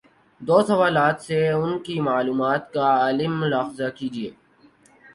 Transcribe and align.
دو 0.41 0.57
سوالات 0.61 1.21
سے 1.21 1.39
ان 1.49 1.71
کی 1.79 1.99
معلومات 1.99 2.73
کا 2.73 2.87
عالم 2.99 3.39
ملاحظہ 3.39 3.89
کیجیے۔ 3.95 4.31